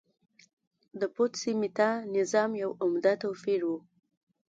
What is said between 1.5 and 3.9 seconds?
میتا نظام یو عمده توپیر و